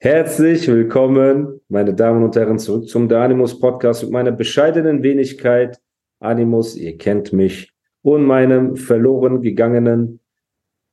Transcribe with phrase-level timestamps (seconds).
[0.00, 5.80] Herzlich willkommen, meine Damen und Herren, zurück zum Der Animus Podcast mit meiner bescheidenen Wenigkeit.
[6.20, 7.72] Animus, ihr kennt mich.
[8.02, 10.20] Und meinem verloren gegangenen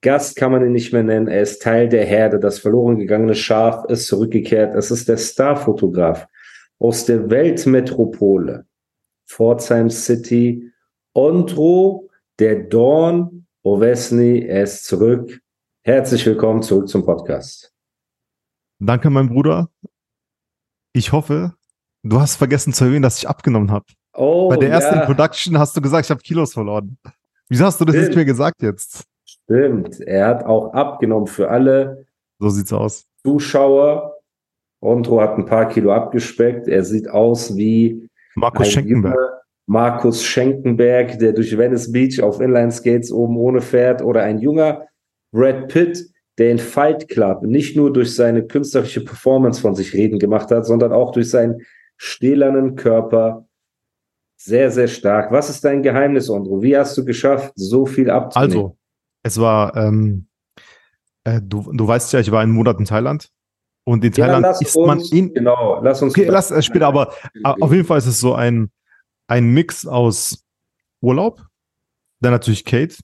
[0.01, 1.27] Gast kann man ihn nicht mehr nennen.
[1.27, 2.39] Er ist Teil der Herde.
[2.39, 4.73] Das verloren gegangene Schaf ist zurückgekehrt.
[4.73, 6.27] Es ist der Starfotograf
[6.79, 8.65] aus der Weltmetropole.
[9.27, 10.71] Pforzheim City.
[11.13, 15.41] Ondro, der Dorn, Ovesny, er ist zurück.
[15.83, 17.74] Herzlich willkommen zurück zum Podcast.
[18.79, 19.69] Danke, mein Bruder.
[20.93, 21.53] Ich hoffe,
[22.03, 23.85] du hast vergessen zu erwähnen, dass ich abgenommen habe.
[24.13, 25.05] Oh, Bei der ersten ja.
[25.05, 26.97] Production hast du gesagt, ich habe Kilos verloren.
[27.49, 28.07] Wieso hast du das Stimmt.
[28.09, 29.05] nicht mehr gesagt jetzt?
[29.25, 32.05] Stimmt, er hat auch abgenommen für alle
[32.39, 33.05] So sieht's aus.
[33.23, 34.13] Zuschauer.
[34.81, 36.67] Ondro hat ein paar Kilo abgespeckt.
[36.67, 39.15] Er sieht aus wie Markus Schenkenberg.
[39.67, 44.01] Markus Schenkenberg, der durch Venice Beach auf Inline Skates oben ohne fährt.
[44.03, 44.85] Oder ein junger
[45.31, 50.19] Brad Pitt, der in Fight Club nicht nur durch seine künstlerische Performance von sich reden
[50.19, 51.61] gemacht hat, sondern auch durch seinen
[51.97, 53.47] stählernen Körper.
[54.37, 55.31] Sehr, sehr stark.
[55.31, 56.61] Was ist dein Geheimnis, Ondro?
[56.61, 58.51] Wie hast du geschafft, so viel abzunehmen?
[58.51, 58.77] Also,
[59.23, 60.27] es war, ähm,
[61.23, 63.29] äh, du, du weißt ja, ich war einen Monat in Thailand.
[63.85, 65.33] Und in Ja, Thailand lass isst man uns, in.
[65.33, 66.13] genau, lass uns.
[66.13, 68.71] Okay, lass äh, später, aber auf jeden Fall ist es so ein,
[69.27, 70.43] ein Mix aus
[71.01, 71.45] Urlaub,
[72.19, 72.95] dann natürlich Kate,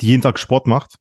[0.00, 0.96] die jeden Tag Sport macht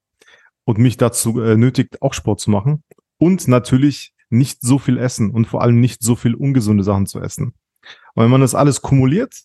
[0.65, 2.83] und mich dazu äh, nötigt, auch Sport zu machen.
[3.17, 7.19] Und natürlich nicht so viel essen und vor allem nicht so viel ungesunde Sachen zu
[7.19, 7.53] essen.
[8.15, 9.35] Und wenn man das alles kumuliert,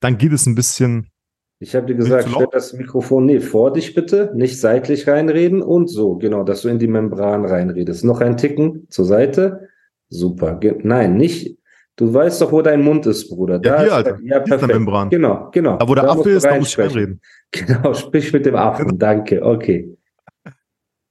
[0.00, 1.10] dann geht es ein bisschen.
[1.58, 5.88] Ich habe dir gesagt, stell das Mikrofon nee, vor dich bitte, nicht seitlich reinreden und
[5.88, 8.04] so, genau, dass du in die Membran reinredest.
[8.04, 9.68] Noch ein Ticken zur Seite.
[10.08, 10.58] Super.
[10.82, 11.58] Nein, nicht.
[11.96, 13.60] Du weißt doch, wo dein Mund ist, Bruder.
[13.62, 14.10] Ja, hier, ist, Alter.
[14.10, 14.72] Ja, Hier ist perfekt.
[14.72, 15.10] Membran.
[15.10, 15.76] Genau, genau.
[15.76, 17.20] Da, wo der Da du ist, da muss ich reinreden.
[17.52, 18.96] Genau, sprich mit dem Affen.
[18.98, 19.44] Danke.
[19.44, 19.94] Okay.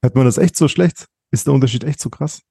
[0.01, 1.05] Hört man das echt so schlecht?
[1.31, 2.41] Ist der Unterschied echt so krass?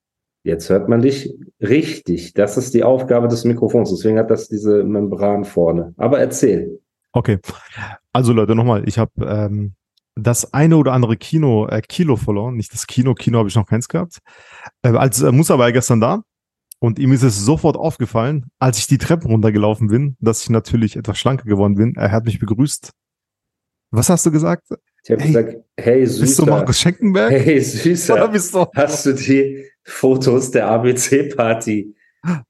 [0.44, 2.32] Jetzt hört man dich richtig.
[2.34, 3.91] Das ist die Aufgabe des Mikrofons.
[3.91, 5.94] Deswegen hat das diese Membran vorne.
[5.97, 6.81] Aber erzähl.
[7.12, 7.38] Okay.
[8.12, 9.75] Also Leute, nochmal, ich habe ähm,
[10.14, 12.56] das eine oder andere Kino, äh, Kilo verloren.
[12.56, 14.19] Nicht das Kino, Kino habe ich noch keins gehabt.
[14.82, 16.22] Äh, als äh, Musa war ja gestern da
[16.81, 20.97] und ihm ist es sofort aufgefallen, als ich die Treppen runtergelaufen bin, dass ich natürlich
[20.97, 21.94] etwas schlanker geworden bin.
[21.97, 22.92] Er hat mich begrüßt.
[23.91, 24.69] Was hast du gesagt?
[25.04, 26.47] Ich habe Hey, gesagt, hey, Bist du Süßer.
[26.47, 27.31] Markus Schenkenberg?
[27.31, 28.28] Hey, Süßer.
[28.28, 28.66] Du?
[28.75, 31.94] Hast du die Fotos der ABC-Party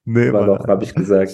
[0.04, 1.32] Nee, immer noch, habe ich gesagt.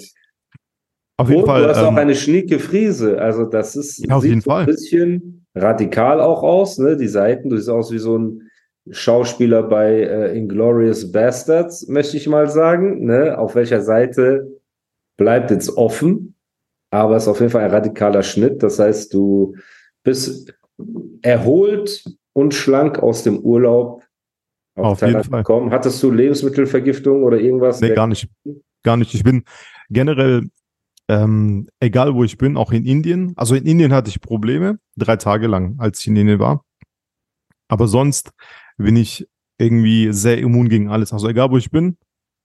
[1.17, 1.63] Auf jeden Und Fall.
[1.63, 3.21] du hast auch ähm, eine schnieke Frise.
[3.21, 4.61] Also das ist Ja, auf sieht jeden Fall.
[4.63, 6.97] ein bisschen radikal auch aus, ne?
[6.97, 7.49] Die Seiten.
[7.51, 8.51] Du siehst aus wie so ein
[8.91, 13.05] Schauspieler bei äh, Inglorious Bastards, möchte ich mal sagen.
[13.07, 13.39] Ne?
[13.39, 14.61] Auf welcher Seite
[15.17, 16.35] bleibt jetzt offen,
[16.91, 18.63] aber es ist auf jeden Fall ein radikaler Schnitt.
[18.65, 19.55] Das heißt, du
[20.03, 20.53] bist
[21.25, 22.05] erholt
[22.35, 24.05] und schlank aus dem Urlaub
[24.77, 25.41] Auf jeden Thailand Fall.
[25.41, 25.71] gekommen.
[25.71, 27.81] Hattest du Lebensmittelvergiftung oder irgendwas?
[27.81, 28.29] Nee, gar nicht.
[28.83, 29.15] Gar nicht.
[29.15, 29.45] Ich bin
[29.89, 30.49] generell,
[31.09, 33.33] ähm, egal wo ich bin, auch in Indien.
[33.37, 36.65] Also in Indien hatte ich Probleme, drei Tage lang, als ich in Indien war.
[37.69, 38.33] Aber sonst
[38.77, 39.27] bin ich
[39.59, 41.13] irgendwie sehr immun gegen alles.
[41.13, 41.97] Also egal wo ich bin,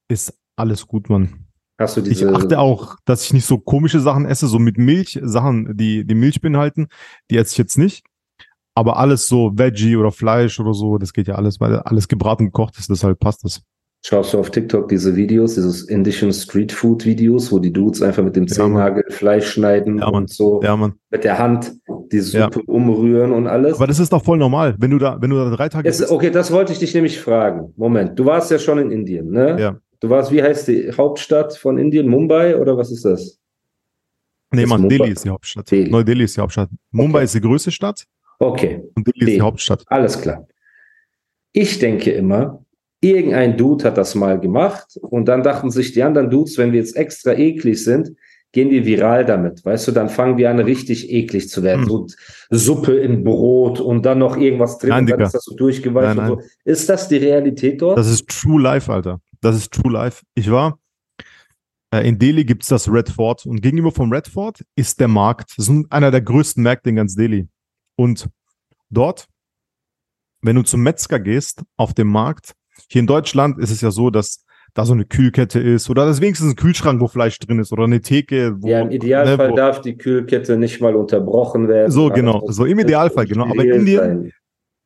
[0.07, 1.47] ist alles gut, Mann.
[1.77, 4.77] Hast du Ich diese achte auch, dass ich nicht so komische Sachen esse, so mit
[4.77, 6.87] Milch, Sachen, die die Milch beinhalten,
[7.29, 8.05] die esse ich jetzt nicht.
[8.75, 12.45] Aber alles so Veggie oder Fleisch oder so, das geht ja alles, weil alles gebraten
[12.45, 13.61] gekocht ist, deshalb passt das.
[14.01, 18.23] Schaust du auf TikTok diese Videos, dieses indischen Street Food Videos, wo die Dudes einfach
[18.23, 21.73] mit dem Ja, Zehennagel Fleisch schneiden Ja, und so Ja, mit der Hand
[22.11, 22.21] die.
[22.21, 23.75] Suppe umrühren und alles?
[23.75, 26.09] Aber das ist doch voll normal, wenn du da, wenn du da drei Tage Es,
[26.09, 27.73] okay, das wollte ich dich nämlich fragen.
[27.75, 29.59] Moment, du warst ja schon in Indien, ne?
[29.59, 29.77] Ja.
[29.99, 32.07] Du warst, wie heißt die Hauptstadt von Indien?
[32.07, 33.37] Mumbai oder was ist das?
[34.51, 34.87] Nee, Mann?
[34.87, 35.69] Delhi ist die Hauptstadt.
[35.69, 35.91] Delhi.
[35.91, 36.69] Neu-Delhi ist die Hauptstadt.
[36.91, 38.05] Mumbai ist die größte Stadt
[38.39, 39.83] Okay, und Delhi ist die Hauptstadt.
[39.87, 40.47] alles klar.
[41.51, 42.63] Ich denke immer,
[43.01, 46.79] irgendein Dude hat das mal gemacht und dann dachten sich die anderen Dudes, wenn wir
[46.79, 48.15] jetzt extra eklig sind,
[48.51, 49.63] gehen wir viral damit.
[49.63, 51.81] Weißt du, dann fangen wir an, richtig eklig zu werden.
[51.81, 51.87] Hm.
[51.87, 52.07] So
[52.49, 55.27] Suppe in Brot und dann noch irgendwas drin Nein, und dann Digga.
[55.27, 56.47] ist das so durchgeweicht Nein, und so.
[56.65, 57.97] Ist das die Realität dort?
[57.97, 59.21] Das ist True Life, Alter.
[59.41, 60.23] Das ist True Life.
[60.33, 60.79] Ich war,
[61.93, 65.53] äh, in Delhi gibt's das Red Fort und gegenüber vom Red Fort ist der Markt.
[65.57, 67.47] Das ist einer der größten Märkte in ganz Delhi.
[67.99, 68.29] Und
[68.89, 69.27] dort
[70.41, 72.53] wenn du zum Metzger gehst auf dem Markt,
[72.89, 76.21] hier in Deutschland ist es ja so, dass da so eine Kühlkette ist oder das
[76.21, 78.55] wenigstens ein Kühlschrank, wo Fleisch drin ist oder eine Theke.
[78.59, 81.91] Wo, ja, im Idealfall ne, wo, darf die Kühlkette nicht mal unterbrochen werden.
[81.91, 82.43] So, genau.
[82.49, 83.45] So im Idealfall, genau.
[83.45, 84.31] Aber in Indien sein.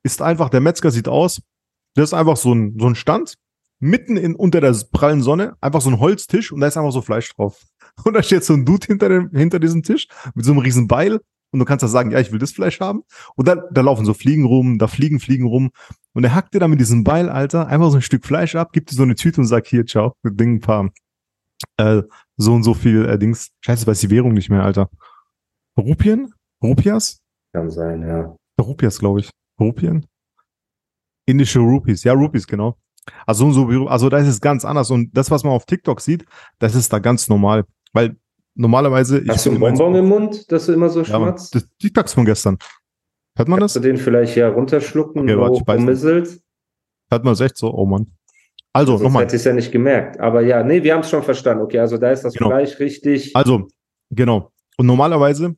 [0.04, 1.42] ist einfach, der Metzger sieht aus,
[1.96, 3.36] das ist einfach so ein, so ein Stand,
[3.80, 7.02] mitten in, unter der prallen Sonne, einfach so ein Holztisch und da ist einfach so
[7.02, 7.62] Fleisch drauf.
[8.06, 10.88] Und da steht so ein Dude hinter, dem, hinter diesem Tisch mit so einem riesen
[10.88, 11.20] Beil
[11.54, 13.04] und du kannst da sagen, ja, ich will das Fleisch haben.
[13.36, 15.70] Und dann, da laufen so Fliegen rum, da fliegen Fliegen rum.
[16.14, 18.74] Und er hackt dir da mit diesem Beil, Alter, einfach so ein Stück Fleisch ab,
[18.74, 20.90] gibt dir so eine Tüte und sagt, hier, ciao, mit Ding, ein paar,
[21.78, 22.02] äh,
[22.38, 23.50] so und so viel äh, Dings.
[23.62, 24.90] Scheiße, weiß die Währung nicht mehr, Alter.
[25.78, 26.34] Rupien?
[26.62, 27.22] Rupias?
[27.54, 28.36] Kann sein, ja.
[28.60, 29.30] Rupias, glaube ich.
[29.60, 30.08] Rupien?
[31.28, 32.04] Indische Rupees.
[32.04, 32.78] Ja, Rupees, genau.
[33.28, 34.90] Also, so, also da ist es ganz anders.
[34.90, 36.26] Und das, was man auf TikTok sieht,
[36.58, 37.66] das ist da ganz normal.
[37.92, 38.18] Weil
[38.56, 39.24] normalerweise.
[39.28, 41.54] Hast du einen Bonbon im Mund, dass du immer so schmatzt?
[41.54, 42.58] Ja, das TikToks von gestern.
[43.36, 43.82] Hört man Kannst das?
[43.82, 46.40] du den vielleicht ja runterschlucken, okay, warte, rummisselt?
[47.10, 47.74] Hört man das echt so?
[47.74, 48.12] Oh Mann.
[48.74, 49.24] Also, nochmal.
[49.24, 50.20] Hätte ich ja nicht gemerkt.
[50.20, 51.64] Aber ja, nee, wir haben es schon verstanden.
[51.64, 52.50] Okay, also da ist das genau.
[52.50, 53.36] Fleisch richtig.
[53.36, 53.68] Also,
[54.10, 54.52] genau.
[54.78, 55.56] Und normalerweise,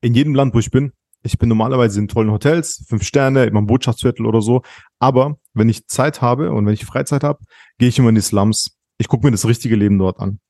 [0.00, 0.92] in jedem Land, wo ich bin,
[1.22, 4.62] ich bin normalerweise in tollen Hotels, fünf Sterne, immer im Botschaftsviertel oder so.
[4.98, 7.40] Aber wenn ich Zeit habe und wenn ich Freizeit habe,
[7.78, 8.76] gehe ich immer in die Slums.
[8.98, 10.40] Ich gucke mir das richtige Leben dort an.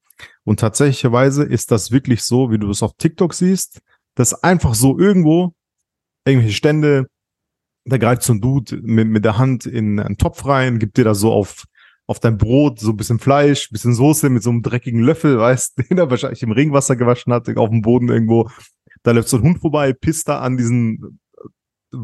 [0.44, 3.80] Und tatsächlicherweise ist das wirklich so, wie du es auf TikTok siehst,
[4.14, 5.54] dass einfach so irgendwo
[6.26, 7.06] irgendwelche Stände,
[7.84, 11.04] da greift so ein Dude mit, mit der Hand in einen Topf rein, gibt dir
[11.04, 11.64] da so auf,
[12.06, 15.78] auf dein Brot so ein bisschen Fleisch, bisschen Soße mit so einem dreckigen Löffel, weißt,
[15.78, 18.50] den er wahrscheinlich im Regenwasser gewaschen hat, auf dem Boden irgendwo.
[19.02, 21.20] Da läuft so ein Hund vorbei, pisst da an diesen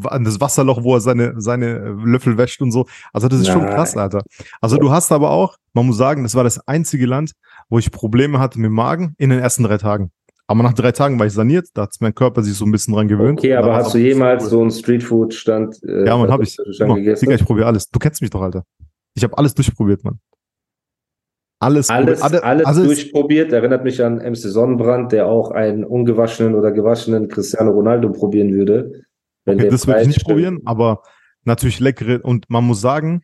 [0.04, 2.86] an das Wasserloch, wo er seine, seine Löffel wäscht und so.
[3.12, 3.60] Also das ist Nein.
[3.60, 4.22] schon krass, Alter.
[4.60, 7.32] Also du hast aber auch, man muss sagen, das war das einzige Land,
[7.68, 10.10] wo ich Probleme hatte mit dem Magen in den ersten drei Tagen.
[10.46, 12.94] Aber nach drei Tagen war ich saniert, da hat mein Körper sich so ein bisschen
[12.94, 13.38] dran gewöhnt.
[13.38, 15.82] Okay, aber hast du jemals so einen Streetfood-Stand?
[15.84, 16.58] Äh, ja, man, hab ich.
[16.78, 17.88] Immer, Digga, ich probiere alles.
[17.88, 18.64] Du kennst mich doch, Alter.
[19.14, 20.18] Ich habe alles durchprobiert, Mann.
[21.62, 23.52] Alles, alles, alles, alles, alles durchprobiert.
[23.52, 29.04] Erinnert mich an MC Sonnenbrand, der auch einen ungewaschenen oder gewaschenen Cristiano Ronaldo probieren würde.
[29.44, 31.02] Okay, das würde ich nicht probieren, aber
[31.44, 32.20] natürlich leckere.
[32.22, 33.22] Und man muss sagen,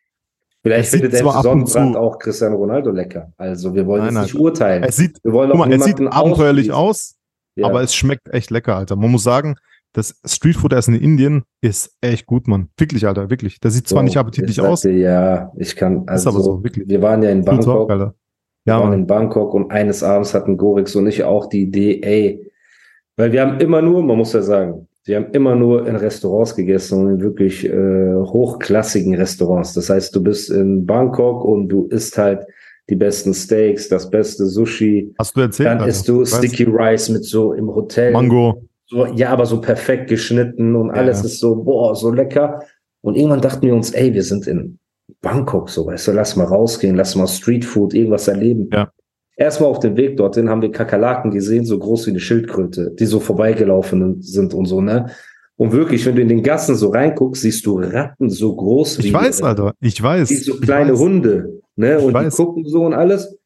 [0.62, 3.32] Vielleicht findet der Sonnenbrand auch Cristiano Ronaldo lecker.
[3.36, 4.22] Also wir wollen nein, nein.
[4.24, 4.82] nicht urteilen.
[4.82, 7.16] Es sieht, wir wollen guck mal, es sieht abenteuerlich aus,
[7.54, 7.66] ja.
[7.66, 8.96] aber es schmeckt echt lecker, Alter.
[8.96, 9.54] Man muss sagen,
[9.92, 12.68] das Streetfood Essen in Indien ist echt gut, Mann.
[12.76, 13.60] Wirklich, Alter, wirklich.
[13.60, 14.82] Das sieht zwar so, nicht appetitlich aus.
[14.82, 16.88] Ja, ich kann, also, ist aber so, wirklich.
[16.88, 17.88] wir waren ja in Bangkok.
[17.88, 18.14] Talk,
[18.64, 22.52] wir waren in Bangkok und eines Abends hatten Gorix und ich auch die Idee, ey,
[23.16, 26.54] weil wir haben immer nur, man muss ja sagen, wir haben immer nur in Restaurants
[26.54, 29.72] gegessen und in wirklich äh, hochklassigen Restaurants.
[29.72, 32.46] Das heißt, du bist in Bangkok und du isst halt
[32.90, 35.14] die besten Steaks, das beste Sushi.
[35.18, 35.68] Hast du erzählt?
[35.68, 38.12] Dann isst du Sticky Rice mit so im Hotel.
[38.12, 38.62] Mango.
[38.86, 41.26] So, ja, aber so perfekt geschnitten und alles ja.
[41.26, 42.62] ist so, boah, so lecker.
[43.02, 44.78] Und irgendwann dachten wir uns, ey, wir sind in
[45.20, 48.68] Bangkok, so, weißt du, lass mal rausgehen, lass mal Streetfood, irgendwas erleben.
[48.72, 48.90] Ja.
[49.38, 53.06] Erstmal auf dem Weg dorthin haben wir Kakerlaken gesehen, so groß wie eine Schildkröte, die
[53.06, 55.12] so vorbeigelaufen sind und so, ne?
[55.54, 59.08] Und wirklich, wenn du in den Gassen so reinguckst, siehst du Ratten so groß wie.
[59.08, 60.28] Ich weiß, Alter, ich weiß.
[60.30, 62.00] Wie so kleine Hunde, ne?
[62.00, 63.38] Und die gucken so und alles.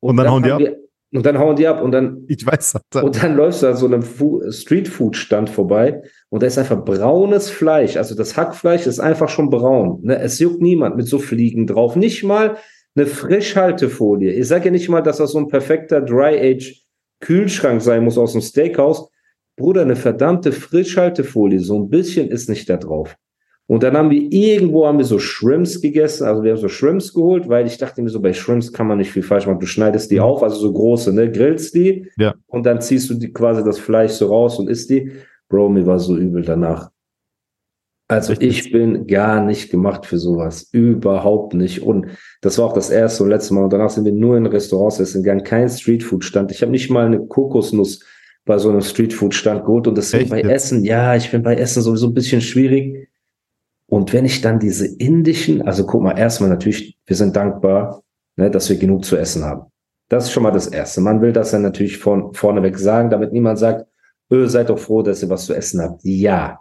[0.00, 0.60] Und, und dann, dann, hauen die ab.
[0.60, 0.76] Wir,
[1.14, 2.24] und dann hauen die ab und dann.
[2.28, 3.04] Ich weiß, Alter.
[3.04, 7.96] Und dann läufst du an so einem Streetfood-Stand vorbei und da ist einfach braunes Fleisch.
[7.96, 10.00] Also das Hackfleisch ist einfach schon braun.
[10.02, 10.18] Ne?
[10.18, 11.96] Es juckt niemand mit so Fliegen drauf.
[11.96, 12.58] Nicht mal
[12.98, 14.32] eine Frischhaltefolie.
[14.32, 18.40] Ich sage ja nicht mal, dass das so ein perfekter Dry-Age-Kühlschrank sein muss aus dem
[18.40, 19.08] Steakhouse.
[19.56, 23.16] Bruder, eine verdammte Frischhaltefolie, so ein bisschen ist nicht da drauf.
[23.66, 27.12] Und dann haben wir irgendwo haben wir so Shrimps gegessen, also wir haben so Shrimps
[27.12, 29.60] geholt, weil ich dachte mir so, bei Shrimps kann man nicht viel falsch machen.
[29.60, 30.22] Du schneidest die mhm.
[30.22, 32.34] auf, also so große, ne, grillst die ja.
[32.46, 35.12] und dann ziehst du die quasi das Fleisch so raus und isst die.
[35.50, 36.90] Bro, mir war so übel danach.
[38.10, 40.70] Also ich bin gar nicht gemacht für sowas.
[40.72, 41.82] Überhaupt nicht.
[41.82, 42.06] Und
[42.40, 43.64] das war auch das erste und letzte Mal.
[43.64, 45.44] Und danach sind wir nur in Restaurants essen gegangen.
[45.44, 46.50] Kein Streetfood-Stand.
[46.50, 48.00] Ich habe nicht mal eine Kokosnuss
[48.46, 49.86] bei so einem Streetfood-Stand geholt.
[49.86, 53.10] Und deswegen bei Essen, ja, ich bin bei Essen sowieso ein bisschen schwierig.
[53.86, 58.02] Und wenn ich dann diese indischen, also guck mal, erstmal natürlich, wir sind dankbar,
[58.36, 59.70] ne, dass wir genug zu essen haben.
[60.08, 61.02] Das ist schon mal das Erste.
[61.02, 63.86] Man will das dann natürlich von vorneweg sagen, damit niemand sagt,
[64.32, 66.00] öh, seid doch froh, dass ihr was zu essen habt.
[66.04, 66.60] Ja,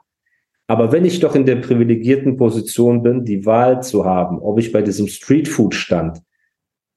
[0.68, 4.74] aber wenn ich doch in der privilegierten Position bin, die Wahl zu haben, ob ich
[4.74, 6.22] bei diesem Streetfood-Stand,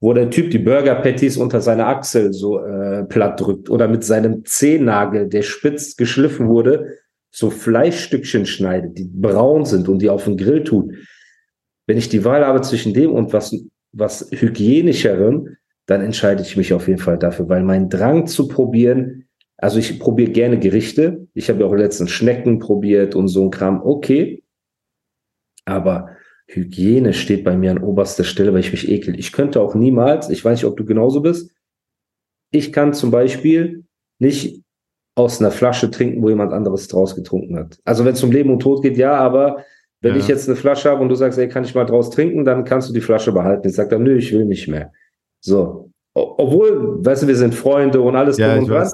[0.01, 4.03] wo der Typ die Burger Patties unter seine Achsel so äh, platt drückt oder mit
[4.03, 6.97] seinem Zehennagel, der spitz geschliffen wurde,
[7.31, 10.93] so Fleischstückchen schneidet, die braun sind und die auf den Grill tut.
[11.87, 13.55] Wenn ich die Wahl habe zwischen dem und was,
[13.93, 19.29] was hygienischeren, dann entscheide ich mich auf jeden Fall dafür, weil mein Drang zu probieren
[19.61, 21.27] also ich probiere gerne Gerichte.
[21.35, 23.83] Ich habe ja auch letztens Schnecken probiert und so ein Kram.
[23.83, 24.43] Okay.
[25.67, 26.11] Aber
[26.47, 29.19] Hygiene steht bei mir an oberster Stelle, weil ich mich ekel.
[29.19, 31.53] Ich könnte auch niemals, ich weiß nicht, ob du genauso bist,
[32.51, 33.85] ich kann zum Beispiel
[34.19, 34.63] nicht
[35.15, 37.79] aus einer Flasche trinken, wo jemand anderes draus getrunken hat.
[37.85, 39.65] Also wenn es um Leben und Tod geht, ja, aber
[40.01, 40.19] wenn ja.
[40.19, 42.65] ich jetzt eine Flasche habe und du sagst, ey, kann ich mal draus trinken, dann
[42.65, 43.69] kannst du die Flasche behalten.
[43.69, 44.93] Ich sage dann, nö, ich will nicht mehr.
[45.41, 45.91] So.
[46.15, 48.91] Obwohl, weißt du, wir sind Freunde und alles ja, drum und dran.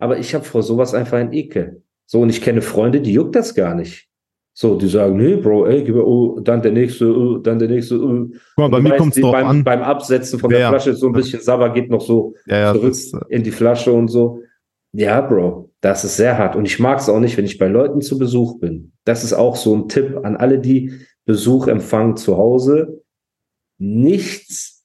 [0.00, 1.82] Aber ich habe vor sowas einfach ein Ekel.
[2.06, 4.08] So, und ich kenne Freunde, die juckt das gar nicht.
[4.52, 7.68] So, die sagen, nee, Bro, ey, gib mir, oh, dann der nächste, oh, dann der
[7.68, 8.00] nächste.
[8.02, 8.26] Oh.
[8.56, 9.64] Mal, bei mir kommt es beim, an.
[9.64, 13.12] Beim Absetzen von der Flasche so ein bisschen Sabber geht noch so ja, zurück das,
[13.12, 14.42] äh, in die Flasche und so.
[14.92, 16.56] Ja, Bro, das ist sehr hart.
[16.56, 18.92] Und ich mag es auch nicht, wenn ich bei Leuten zu Besuch bin.
[19.04, 20.92] Das ist auch so ein Tipp an alle, die
[21.26, 23.02] Besuch empfangen zu Hause.
[23.78, 24.84] Nichts,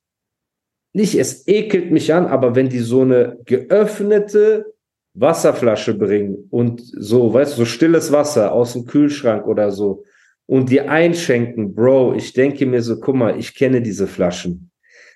[0.94, 4.75] nicht, es ekelt mich an, aber wenn die so eine geöffnete
[5.16, 10.04] Wasserflasche bringen und so, weißt du, so stilles Wasser aus dem Kühlschrank oder so
[10.46, 14.70] und dir einschenken, Bro, ich denke mir so, guck mal, ich kenne diese Flaschen.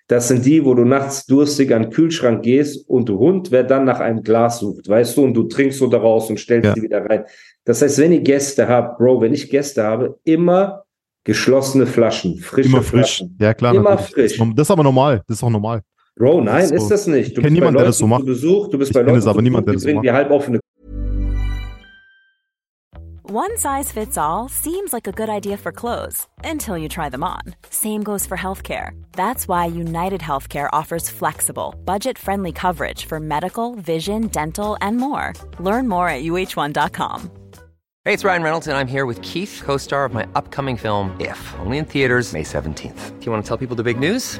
[0.08, 3.86] Das sind die, wo du nachts durstig an den Kühlschrank gehst und rund, wer dann
[3.86, 6.74] nach einem Glas sucht, weißt du, und du trinkst so daraus und stellst ja.
[6.74, 7.26] sie wieder rein.
[7.64, 10.84] Das heißt, wenn ihr Gäste habt, Bro, wenn ich Gäste habe, immer
[11.26, 13.18] geschlossene Flaschen, frische immer frisch.
[13.18, 13.38] Flaschen.
[13.40, 13.76] Ja, klar.
[13.76, 14.36] Immer natürlich.
[14.36, 14.50] frisch.
[14.56, 15.22] Das ist aber normal.
[15.28, 15.84] Das ist auch normal.
[16.20, 16.76] Bro, nein, so.
[16.76, 17.38] ist das nicht.
[17.38, 18.26] Du ich kenne niemanden, der das so macht.
[18.26, 20.06] Besuch, du bist ich bei Leuten, aber niemand, der das so macht.
[20.06, 20.60] Die halb offene
[23.24, 27.24] One size fits all seems like a good idea for clothes until you try them
[27.24, 27.56] on.
[27.70, 28.92] Same goes for healthcare.
[29.14, 35.34] That's why United Healthcare offers flexible, budget-friendly coverage for medical, vision, dental, and more.
[35.60, 37.32] Learn more at uh1.com.
[38.04, 41.40] Hey, it's Ryan Reynolds, and I'm here with Keith, co-star of my upcoming film, If,
[41.60, 43.20] only in theaters May 17th.
[43.20, 44.40] Do you want to tell people the big news?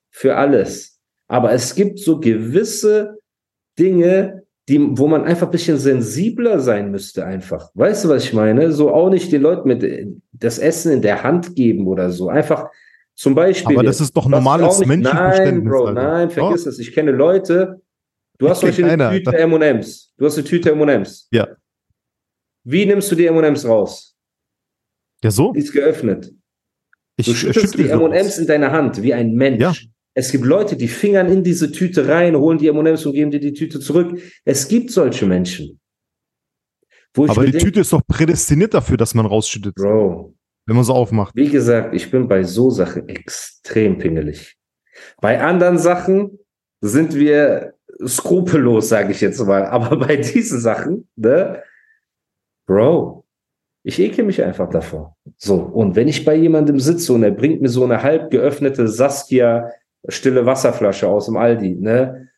[0.11, 0.99] für alles.
[1.27, 3.17] Aber es gibt so gewisse
[3.79, 7.71] Dinge, die, wo man einfach ein bisschen sensibler sein müsste, einfach.
[7.73, 8.71] Weißt du, was ich meine?
[8.71, 12.29] So auch nicht den Leuten mit das Essen in der Hand geben oder so.
[12.29, 12.69] Einfach
[13.15, 13.75] zum Beispiel.
[13.75, 15.63] Aber das ist doch normales Menschenverständnis.
[15.63, 16.01] Nein, Bro, Alter.
[16.01, 16.79] nein, vergiss es.
[16.79, 17.81] Ich kenne Leute,
[18.37, 20.13] du hast euch eine Tüte M&M's.
[20.17, 21.27] Du hast eine Tüte M&M's.
[21.31, 21.47] Ja.
[22.63, 24.15] Wie nimmst du die M&M's raus?
[25.23, 25.53] Ja, so?
[25.53, 26.31] Die ist geöffnet.
[27.17, 29.61] Ich, du schüttelst die M&M's in deiner Hand, wie ein Mensch.
[29.61, 29.73] Ja.
[30.13, 33.39] Es gibt Leute, die fingern in diese Tüte rein, holen die M&M's und geben dir
[33.39, 34.21] die Tüte zurück.
[34.43, 35.79] Es gibt solche Menschen.
[37.15, 39.75] Aber die denke, Tüte ist doch prädestiniert dafür, dass man rausschüttet.
[39.75, 40.33] Bro.
[40.65, 41.35] Wenn man so aufmacht.
[41.35, 44.55] Wie gesagt, ich bin bei so Sachen extrem pingelig.
[45.21, 46.39] Bei anderen Sachen
[46.81, 47.73] sind wir
[48.05, 49.65] skrupellos, sage ich jetzt mal.
[49.67, 51.63] Aber bei diesen Sachen, ne,
[52.67, 53.25] Bro,
[53.83, 55.17] ich ekel mich einfach davor.
[55.37, 58.87] So, und wenn ich bei jemandem sitze und er bringt mir so eine halb geöffnete
[58.87, 59.71] Saskia
[60.07, 62.29] stille Wasserflasche aus dem Aldi, ne?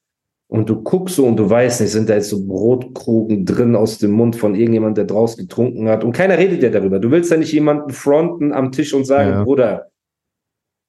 [0.47, 3.97] Und du guckst so und du weißt nicht, sind da jetzt so Brotkrugen drin aus
[3.97, 6.03] dem Mund von irgendjemand, der draus getrunken hat.
[6.03, 6.99] Und keiner redet ja darüber.
[6.99, 9.43] Du willst ja nicht jemanden fronten am Tisch und sagen, ja.
[9.43, 9.89] Bruder,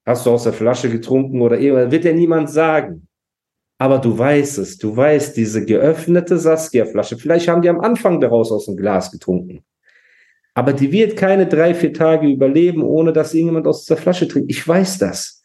[0.05, 1.91] hast du aus der Flasche getrunken oder irgendwas?
[1.91, 3.09] Wird ja niemand sagen.
[3.79, 4.77] Aber du weißt es.
[4.77, 9.65] Du weißt, diese geöffnete Saskia-Flasche, vielleicht haben die am Anfang daraus aus dem Glas getrunken.
[10.53, 14.51] Aber die wird keine drei, vier Tage überleben, ohne dass irgendjemand aus der Flasche trinkt.
[14.51, 15.43] Ich weiß das.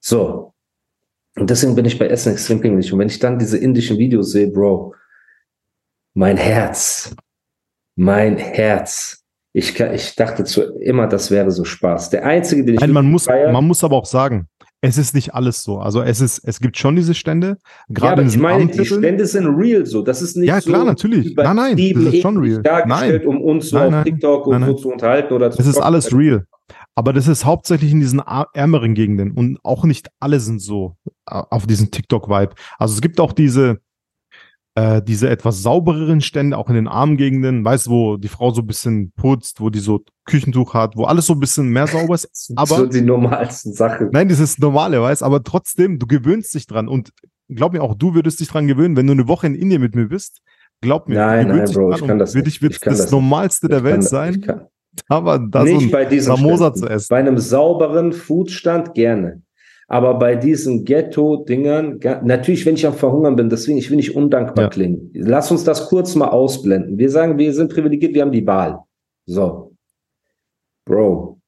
[0.00, 0.54] So.
[1.36, 2.92] Und deswegen bin ich bei Essen extrem pingelig.
[2.92, 4.94] Und wenn ich dann diese indischen Videos sehe, Bro,
[6.14, 7.14] mein Herz,
[7.96, 9.22] mein Herz.
[9.52, 12.10] Ich, ich dachte zu, immer, das wäre so Spaß.
[12.10, 12.80] Der einzige, den ich.
[12.80, 14.46] Nein, man muss, feier, man muss aber auch sagen,
[14.80, 15.78] es ist nicht alles so.
[15.78, 17.58] Also es ist, es gibt schon diese Stände.
[17.88, 20.02] Gerade ja, ich meine, die Stände sind real so.
[20.02, 21.34] Das ist nicht ja, klar, so natürlich.
[21.34, 22.62] Nein, nein, das ist schon real.
[22.62, 23.36] Dargestellt, nein.
[23.36, 26.14] um uns so nein, auf TikTok und so zu unterhalten oder zu Es ist alles
[26.16, 26.46] real.
[26.94, 28.22] Aber das ist hauptsächlich in diesen
[28.54, 30.96] ärmeren Gegenden und auch nicht alle sind so
[31.30, 32.54] auf diesen TikTok-Vibe.
[32.78, 33.80] Also es gibt auch diese,
[34.74, 38.52] äh, diese etwas saubereren Stände, auch in den armen Gegenden, weißt du, wo die Frau
[38.52, 41.86] so ein bisschen putzt, wo die so Küchentuch hat, wo alles so ein bisschen mehr
[41.86, 42.52] sauber ist.
[42.56, 44.10] Aber so die normalsten Sachen.
[44.12, 47.10] Nein, das ist normale, weißt aber trotzdem, du gewöhnst dich dran und
[47.48, 49.94] glaub mir auch, du würdest dich dran gewöhnen, wenn du eine Woche in Indien mit
[49.94, 50.40] mir bist.
[50.82, 53.84] Glaub mir, nein, nein, Bro, ich kann das für dich wird das, das Normalste der
[53.84, 54.46] Welt sein.
[55.08, 57.08] Aber da nicht bei diesem Samosa zu essen.
[57.10, 59.42] Bei einem sauberen Foodstand gerne.
[59.92, 64.66] Aber bei diesen Ghetto-Dingern, natürlich, wenn ich am Verhungern bin, deswegen, ich will nicht undankbar
[64.66, 64.70] ja.
[64.70, 65.10] klingen.
[65.14, 66.96] Lass uns das kurz mal ausblenden.
[66.96, 68.78] Wir sagen, wir sind privilegiert, wir haben die Wahl.
[69.26, 69.72] So.
[70.86, 71.40] Bro.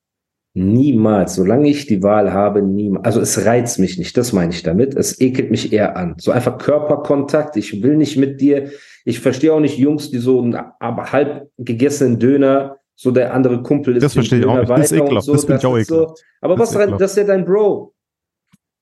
[0.55, 3.07] Niemals, solange ich die Wahl habe, niemals.
[3.07, 4.97] Also es reizt mich nicht, das meine ich damit.
[4.97, 6.17] Es ekelt mich eher an.
[6.19, 7.57] So einfach Körperkontakt.
[7.57, 8.73] Ich will nicht mit dir.
[9.05, 13.97] Ich verstehe auch nicht Jungs, die so einen halb gegessenen Döner, so der andere Kumpel
[13.97, 14.03] ist.
[14.03, 14.69] Das verstehe ich auch nicht.
[14.69, 15.27] Das ist ekelhaft.
[15.27, 15.33] So.
[15.33, 16.19] Das finde ich auch ekelhaft.
[16.19, 16.25] So.
[16.41, 17.95] Aber das was rein, das ist ja dein Bro.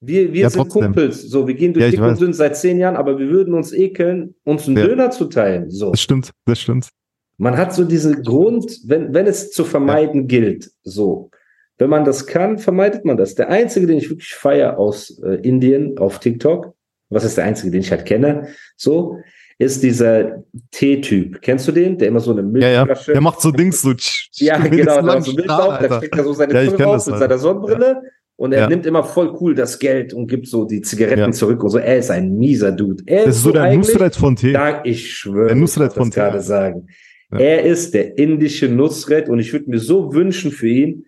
[0.01, 0.83] Wir, wir Ja, sind trotzdem.
[0.83, 1.23] Kumpels.
[1.23, 3.73] So, wir gehen durch Ja, dick und dünn seit zehn Jahren, aber wir würden uns
[3.73, 4.87] ekeln, uns einen Ja.
[4.87, 5.71] Döner zu teilen.
[5.71, 5.91] So.
[5.91, 6.89] Das stimmt, das stimmt.
[7.37, 11.31] Man hat so diese Grund, wenn, wenn es zu vermeiden gilt, so.
[11.79, 13.35] Wenn man das kann, vermeidet man das.
[13.35, 16.75] Der einzige, den ich wirklich feier aus äh, Indien auf TikTok,
[17.09, 19.19] was ist der einzige, den ich halt kenne, so,
[19.59, 21.41] ist dieser T-Typ.
[21.43, 21.99] Kennst du den?
[21.99, 22.85] Der immer so eine Ja, ja.
[22.85, 23.13] Milchflasche.
[23.13, 23.93] Der macht so Dings so.
[24.35, 27.07] Ja, genau, da langen so Milch auf, da steckt er so seine Ja, Brille auf
[27.07, 28.03] mit seiner Sonnenbrille
[28.41, 28.69] und er Ja.
[28.69, 31.31] nimmt immer voll cool das Geld und gibt so die Zigaretten Ja.
[31.31, 31.79] zurück und so.
[31.79, 33.03] Er ist ein mieser Dude.
[33.07, 34.53] Er Das ist so der Nusret von Tee.
[34.55, 36.45] da, ich schwöre, Der Nusret das gerade Tee.
[36.45, 36.87] sagen.
[37.33, 37.39] Ja.
[37.39, 41.05] Er ist der indische Nusret und ich würde mir so wünschen für ihn,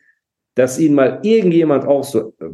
[0.55, 2.45] dass ihn mal irgendjemand auch so äh,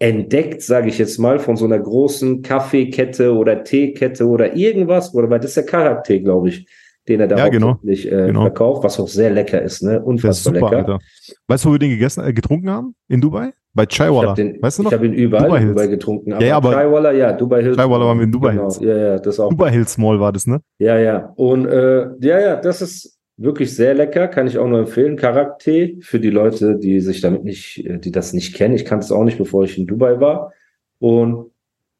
[0.00, 5.30] entdeckt, sage ich jetzt mal, von so einer großen Kaffeekette oder Teekette oder irgendwas, oder
[5.30, 6.66] weil das ist der Charakter, glaube ich,
[7.08, 7.78] den er da Ja, genau.
[7.86, 7.94] äh,
[8.26, 8.40] Genau.
[8.42, 10.02] verkauft, was auch sehr lecker ist, ne?
[10.02, 10.76] Unfassbar super, lecker.
[10.94, 10.98] Alter.
[11.46, 12.94] Weißt du, wo wir den gegessen, äh, getrunken haben?
[13.08, 13.52] In Dubai?
[13.76, 14.30] Bei Ich Chaiwala.
[14.30, 14.92] weißt du ich noch?
[14.92, 15.64] habe ihn überall Dubai.
[15.64, 16.30] Dubai getrunken.
[16.32, 17.76] Ja, ja, aber- Chaiwala, ja, Dubai Hills.
[17.76, 18.62] Chaiwala waren wir in Dubai genau.
[18.62, 18.80] Hills.
[18.80, 19.50] Ja, ja, das auch.
[19.50, 20.60] Dubai Hills Mall war das, ne?
[20.78, 21.32] Ja, ja.
[21.36, 25.16] Und äh, ja, ja, das ist wirklich sehr lecker, kann ich auch nur empfehlen.
[25.16, 28.74] Charakter für die Leute, die sich damit nicht, äh, die das nicht kennen.
[28.74, 30.52] Ich kannte es auch nicht, bevor ich in Dubai war.
[30.98, 31.50] Und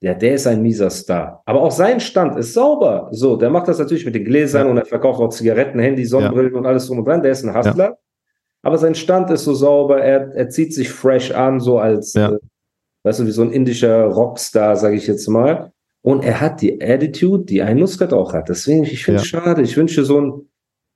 [0.01, 1.43] ja, der ist ein mieser Star.
[1.47, 3.09] Aber auch sein Stand ist sauber.
[3.13, 4.71] So, der macht das natürlich mit den Gläsern Ja.
[4.71, 7.23] und er verkauft auch Zigaretten, Handy, Sonnenbrillen und alles drum und dran.
[7.23, 7.99] Der ist ein Hustler.
[8.67, 10.01] Aber sein Stand ist so sauber.
[10.03, 12.33] Er, er zieht sich fresh an, so als, Ja.
[12.33, 12.39] äh,
[13.05, 15.71] weißt du, wie so ein indischer Rockstar, sage ich jetzt mal.
[16.03, 18.49] Und er hat die Attitude, die ein Nusret auch hat.
[18.49, 19.63] Deswegen, ich finde es schade.
[19.63, 20.49] Ich wünsche so ein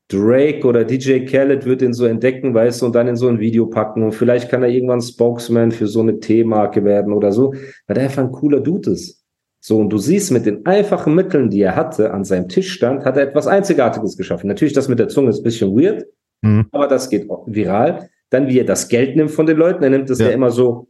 [0.09, 3.39] Drake oder DJ Khaled wird ihn so entdecken, weißt du, und dann in so ein
[3.39, 4.03] Video packen.
[4.03, 7.55] Und vielleicht kann er irgendwann Spokesman für so eine T-Marke werden oder so,
[7.87, 9.23] weil der einfach ein cooler Dude ist.
[9.61, 13.05] So, und du siehst mit den einfachen Mitteln, die er hatte, an seinem Tisch stand,
[13.05, 14.49] hat er etwas Einzigartiges geschaffen.
[14.49, 16.05] Natürlich, das mit der Zunge ist ein bisschen weird,
[16.43, 16.67] Mhm.
[16.73, 18.09] aber das geht viral.
[18.31, 20.33] Dann, wie er das Geld nimmt von den Leuten, er nimmt es ja, Ja.
[20.33, 20.89] immer so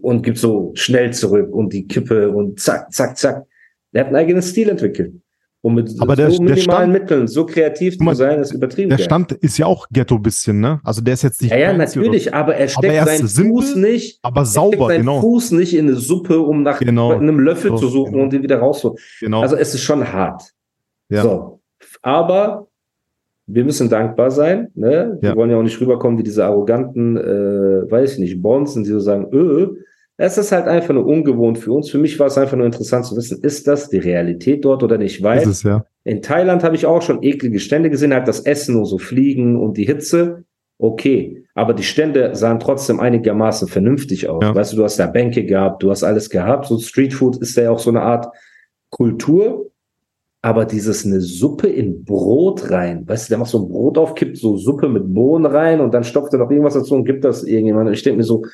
[0.00, 3.44] und gibt so schnell zurück und die Kippe und zack, zack, zack.
[3.92, 5.14] Er hat einen eigenen Stil entwickelt.
[5.60, 8.90] Und mit Aber der- so der minimalen Stand- Mitteln, so kreativ zu sein, ist übertrieben.
[8.90, 8.98] Der.
[8.98, 10.80] Stand ist ja auch Ghetto bisschen, ne?
[10.84, 11.52] Also der ist jetzt nicht.
[11.52, 14.68] ja, ja, natürlich, aber er steckt er ist seinen simpel, Fuß nicht, aber er sauber,
[14.76, 15.20] steckt seinen genau.
[15.22, 17.12] Fuß nicht in eine Suppe, um nach Genau.
[17.14, 18.24] einem Löffel So, zu suchen genau.
[18.24, 18.98] und den wieder rauszuholen.
[19.20, 19.40] genau.
[19.40, 20.42] Also es ist schon hart.
[21.08, 21.22] Ja.
[21.22, 21.60] So.
[22.02, 22.66] Aber
[23.46, 24.68] wir müssen dankbar sein.
[24.74, 25.18] Ne?
[25.20, 25.36] Wir Ja.
[25.36, 29.00] wollen ja auch nicht rüberkommen wie diese arroganten, äh, weiß ich nicht, Bonzen, die so
[29.00, 29.68] sagen, öh.
[30.16, 31.90] Es ist halt einfach nur ungewohnt für uns.
[31.90, 34.96] Für mich war es einfach nur interessant zu wissen, ist das die Realität dort oder
[34.96, 35.24] nicht?
[35.24, 35.84] Weil es, ja.
[36.04, 39.56] in Thailand habe ich auch schon eklige Stände gesehen, halt das Essen nur so fliegen
[39.56, 40.44] und die Hitze.
[40.78, 44.42] Okay, aber die Stände sahen trotzdem einigermaßen vernünftig aus.
[44.44, 44.54] Ja.
[44.54, 46.66] Weißt du, du hast da Bänke gehabt, du hast alles gehabt.
[46.66, 48.26] So Streetfood ist ja auch so eine Art
[48.90, 49.70] Kultur.
[50.44, 54.14] Aber dieses eine Suppe in Brot rein, weißt du, der macht so ein Brot auf,
[54.14, 57.24] kippt so Suppe mit Bohnen rein und dann stopft er noch irgendwas dazu und gibt
[57.24, 57.90] das irgendjemand.
[57.92, 58.44] Ich denke mir so,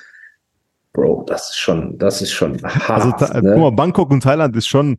[0.93, 3.19] Bro, das ist schon, das ist schon Also hart.
[3.19, 3.51] Ta- ne?
[3.55, 4.99] guck mal, Bangkok und Thailand ist schon,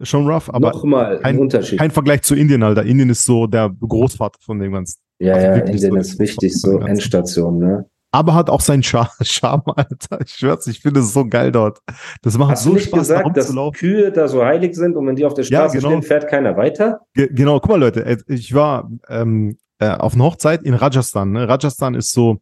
[0.00, 1.78] schon rough, aber Nochmal ein kein, Unterschied.
[1.78, 2.82] kein Vergleich zu Indien, Alter.
[2.84, 5.00] Indien ist so der Großvater von dem Ganzen.
[5.18, 6.78] Ja, Also ja, Indien ist wichtig, so.
[6.78, 7.84] Endstation, ne?
[8.14, 10.20] Aber hat auch seinen Char Charme, Alter.
[10.20, 11.78] Ich schwör's, ich finde es so geil dort.
[12.20, 13.78] Das macht Hast du so nicht Spaß, da gesagt, dass rumzulaufen.
[13.78, 15.88] Kühe da so heilig sind und wenn die auf der Ja, Straße genau.
[15.88, 17.00] stehen, fährt keiner weiter?
[17.14, 21.32] Ge genau, guck mal, Leute, äh, ich war ähm, äh, auf einer Hochzeit in Rajasthan.
[21.32, 21.48] Ne?
[21.48, 22.40] Rajasthan ist so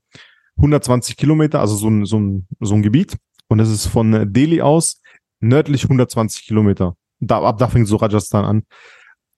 [0.56, 3.16] 120 Kilometer, also so ein, so ein, so ein Gebiet.
[3.48, 5.00] Und das ist von Delhi aus
[5.40, 6.96] nördlich 120 Kilometer.
[7.20, 8.62] Da, ab da fängt so Rajasthan an.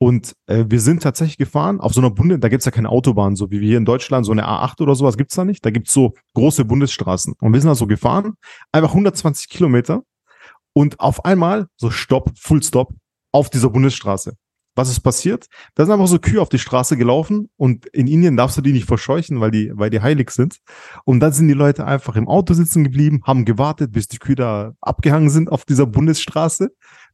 [0.03, 3.37] Und äh, wir sind tatsächlich gefahren auf so einer Bundes, da gibt's ja keine Autobahn,
[3.37, 5.65] so wie wir hier in Deutschland, so eine A8 oder sowas gibt's da nicht.
[5.65, 7.35] Da gibt's so große Bundesstraßen.
[7.41, 8.33] Und wir sind da so gefahren,
[8.73, 10.03] einfach 120 Kilometer.
[10.73, 12.93] Und auf einmal, so Stopp, Full Stop,
[13.31, 14.35] auf dieser Bundesstraße.
[14.75, 15.47] Was ist passiert?
[15.77, 18.73] Da sind einfach so Kühe auf die Straße gelaufen und in Indien darfst du die
[18.73, 20.59] nicht verscheuchen, weil die, weil die heilig sind.
[21.05, 24.35] Und dann sind die Leute einfach im Auto sitzen geblieben, haben gewartet, bis die Kühe
[24.35, 26.71] da abgehangen sind auf dieser Bundesstraße.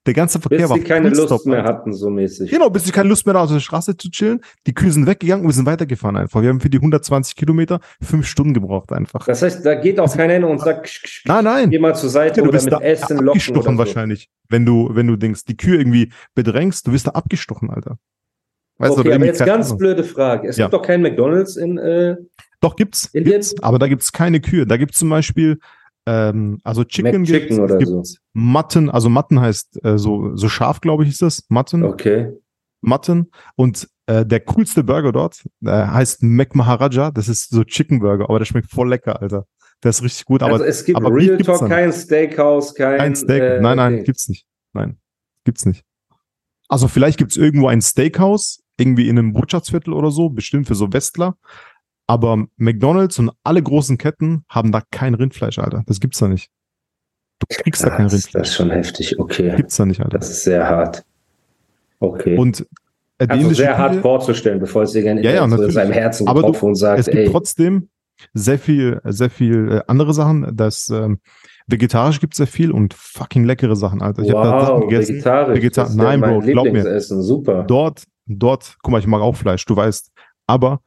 [0.08, 2.50] Der ganze Verkehr Bis war sie keine Lust mehr hatten, so mäßig.
[2.50, 4.40] Genau, bis sie keine Lust mehr da auf der Straße zu chillen.
[4.66, 6.40] Die Kühe sind weggegangen und wir sind weitergefahren einfach.
[6.40, 9.26] Wir haben für die 120 Kilometer fünf Stunden gebraucht einfach.
[9.26, 11.68] Das heißt, da geht auch keiner hin und sagt, Nein, nein.
[11.68, 13.78] geh mal zur Seite Ja, du oder bist mit da Essen locken abgestochen so.
[13.78, 17.98] wahrscheinlich, wenn du, wenn du denkst, die Kühe irgendwie bedrängst, du wirst da abgestochen, Alter.
[18.78, 19.78] Weißt du, Okay, oder aber jetzt ganz Ahnung.
[19.78, 20.48] blöde Frage.
[20.48, 20.68] Es Ja.
[20.68, 22.16] gibt doch keinen McDonalds in, äh,
[22.62, 23.10] Doch, gibt's.
[23.12, 23.34] Indien?
[23.34, 24.66] gibt's aber da gibt's keine Kühe.
[24.66, 25.58] Da gibt's zum Beispiel,
[26.08, 28.16] ähm, also Chicken, McChicken gibt's, oder es gibt so.
[28.32, 31.44] Mutton, also Mutton heißt äh, so, so scharf, glaube ich, ist das.
[31.50, 32.32] Mutton, Okay.
[32.80, 33.30] Mutton.
[33.56, 37.10] Und äh, der coolste Burger dort äh, heißt Mac Maharaja.
[37.10, 39.46] Das ist so Chicken Burger, aber der schmeckt voll lecker, Alter.
[39.82, 40.42] Der ist richtig gut.
[40.42, 42.98] Aber, also es gibt aber Real gibt's Talk, da kein Steakhouse, kein.
[42.98, 43.42] Kein Steak.
[43.42, 44.04] äh, nein, nein, Ding.
[44.04, 44.46] gibt's nicht.
[44.72, 44.98] Nein,
[45.44, 45.84] gibt's nicht.
[46.68, 50.92] Also vielleicht gibt's irgendwo ein Steakhouse, irgendwie in einem Wirtschaftsviertel oder so, bestimmt für so
[50.92, 51.36] Westler.
[52.08, 55.84] Aber McDonalds und alle großen Ketten haben da kein Rindfleisch, Alter.
[55.86, 56.48] Das gibt's da nicht.
[57.38, 58.48] Du kriegst da kein Das, das Rindfleisch.
[58.48, 59.54] ist schon heftig, okay.
[59.56, 60.18] Gibt's da nicht, Alter.
[60.18, 61.04] Das ist sehr hart.
[62.00, 62.36] Okay.
[62.36, 62.66] Und
[63.18, 65.74] also sehr hart Küche- vorzustellen, bevor es dir gerne Ja, ja, in natürlich.
[65.74, 67.88] seinem Herzen Aber du- und sagt, es gibt ey, trotzdem
[68.32, 70.56] sehr viel, sehr viel äh, andere Sachen.
[70.56, 71.18] Das ähm,
[71.66, 74.22] vegetarisch gibt sehr viel und fucking leckere Sachen, Alter.
[74.22, 75.14] Ich hab da Sachen wow, gegessen.
[75.16, 75.58] vegetarisch.
[75.58, 77.00] Vegetar- das ist ja Nein, Bro, glaub mir.
[77.00, 77.64] Super.
[77.64, 80.10] Dort, dort, guck mal, ich mag auch Fleisch, du weißt.
[80.46, 80.80] Aber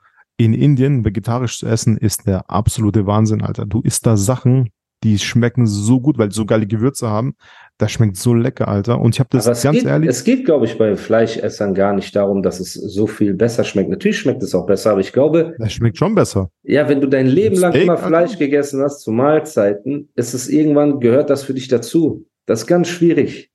[0.46, 3.66] in Indien vegetarisch zu essen ist der absolute Wahnsinn, Alter.
[3.66, 4.70] Du isst da Sachen,
[5.04, 7.34] die schmecken so gut, weil die so geile Gewürze haben.
[7.80, 9.02] Das schmeckt so lecker, Alter.
[9.02, 10.08] Und ich habe das ganz geht, ehrlich.
[10.10, 13.90] es geht, glaube ich, bei Fleischessern gar nicht darum, dass es so viel besser schmeckt.
[13.90, 16.52] Natürlich schmeckt es auch besser, aber ich glaube, Das schmeckt schon besser.
[16.64, 18.08] ja, wenn du dein Leben lang Steak, immer Alter?
[18.08, 22.26] Fleisch gegessen hast zu Mahlzeiten, ist es irgendwann, gehört das für dich dazu.
[22.46, 23.50] Das ist ganz schwierig.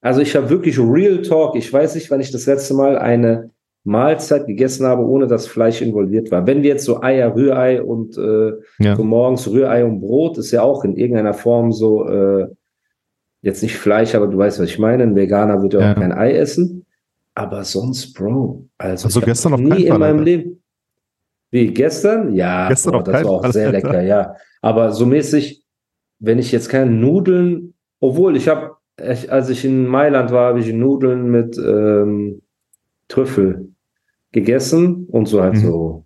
[0.00, 1.56] Also ich habe wirklich Real Talk.
[1.56, 3.50] Ich weiß nicht, wann ich das letzte Mal eine
[3.88, 6.46] Mahlzeit gegessen habe, ohne dass Fleisch involviert war.
[6.46, 8.94] Wenn wir jetzt so Eier, Rührei und äh, Ja.
[8.96, 12.48] so morgens Rührei und Brot ist ja auch in irgendeiner Form so, äh,
[13.42, 15.02] jetzt nicht Fleisch, aber du weißt, was ich meine.
[15.04, 16.84] Ein Veganer wird ja auch kein Ei essen.
[17.34, 20.24] Aber sonst, Bro, also, Also gestern auf nie keinen in Fall, meinem Alter.
[20.24, 20.62] Leben.
[21.50, 22.34] Wie, gestern?
[22.34, 23.78] Ja, Gestern boah, das war auch Fall, sehr Alter.
[23.88, 24.34] lecker, ja.
[24.60, 25.64] Aber so mäßig,
[26.18, 30.72] wenn ich jetzt keine Nudeln, obwohl ich habe, als ich in Mailand war, habe ich
[30.72, 32.42] Nudeln mit ähm,
[33.06, 33.70] Trüffel
[34.32, 35.60] gegessen und so halt Mhm.
[35.66, 36.04] so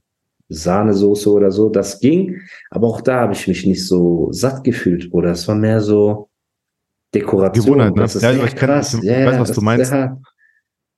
[0.49, 1.69] Sahnesoße oder so.
[1.71, 5.55] Das ging, aber auch da habe ich mich nicht so satt gefühlt, oder es war
[5.55, 6.29] mehr so
[7.15, 7.65] Dekoration.
[7.65, 8.03] Gewohnheit, ne?
[8.03, 8.95] Das ist Ja, sehr ich kenn- krass.
[8.95, 9.93] ich ja, weiß, was du meinst.
[9.93, 10.19] hart.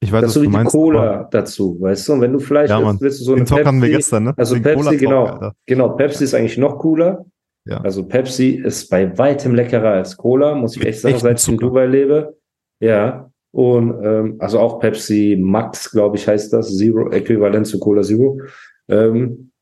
[0.01, 0.73] Ich weiß, Das was so du wie die meinst.
[0.73, 2.13] Cola dazu, weißt du?
[2.15, 3.93] Und wenn du Fleisch Ja, isst, willst du so eine Den Talk hatten wir Pepsi-
[3.97, 4.35] gestern, ne?
[4.37, 5.25] Also Den Pepsi, genau.
[5.25, 5.55] Alter.
[5.67, 7.25] Genau, Pepsi ist eigentlich noch cooler.
[7.67, 7.79] Ja.
[7.81, 11.57] Also Pepsi ist bei weitem leckerer als Cola, muss ich echt sagen, seit ich in.
[11.57, 12.37] Dubai lebe.
[12.81, 13.31] Ja.
[13.55, 18.41] Und ähm, also auch Pepsi Max, glaube ich, heißt das, Zero, äquivalent zu Cola Zero.
[18.89, 19.53] Ähm,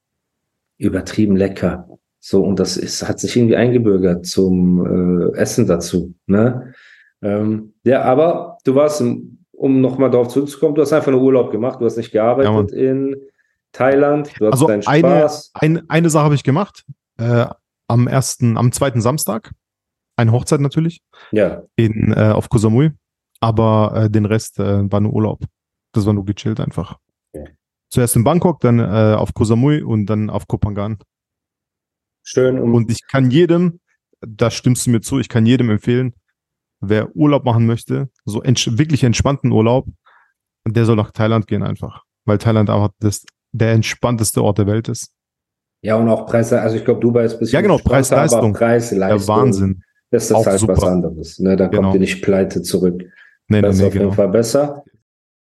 [0.78, 1.86] übertrieben lecker.
[2.18, 6.14] So, und das ist, hat sich irgendwie eingebürgert zum äh, Essen dazu.
[6.26, 6.72] Ne?
[7.20, 11.78] Ähm, ja, aber du warst, um nochmal darauf zurückzukommen, du hast einfach nur Urlaub gemacht,
[11.78, 13.14] du hast nicht gearbeitet in
[13.72, 15.50] Thailand, du hast Also deinen eine, Spaß.
[15.52, 16.84] eine, eine Sache habe ich gemacht.
[17.18, 17.44] Äh,
[17.88, 19.52] am ersten, am zweiten Samstag.
[20.16, 21.02] Eine Hochzeit natürlich.
[21.30, 22.92] Ja, In, äh, auf Koh Samui.
[23.42, 25.44] Aber äh, den Rest äh, war nur Urlaub.
[25.92, 26.98] Das war nur gechillt einfach.
[27.34, 27.44] Ja.
[27.90, 30.98] Zuerst in Bangkok, dann äh, auf Koh Samui und dann auf Koh Phangan.
[32.22, 32.58] schön.
[32.58, 33.80] Und, Und ich kann jedem,
[34.20, 36.14] da stimmst du mir zu, ich kann jedem empfehlen,
[36.80, 39.86] wer Urlaub machen möchte, so entsch wirklich entspannten Urlaub,
[40.66, 42.04] der soll nach Thailand gehen einfach.
[42.24, 45.10] Weil Thailand einfach das, der entspannteste Ort der Welt ist.
[45.82, 48.50] ja, und auch Preis, also ich glaube, Dubai ist ein bisschen Ja, genau, Preis-Leistung.
[48.50, 49.82] aber Preis, Der Leistung, Wahnsinn.
[50.12, 50.92] Das ist Auch halt was super.
[50.92, 51.38] anderes.
[51.40, 51.56] Ne?
[51.56, 51.82] Da Genau.
[51.82, 53.02] kommt ihr nicht pleite zurück.
[53.48, 54.14] Nee, nee, Das ist nee, auf jeden genau.
[54.16, 54.84] Fall besser.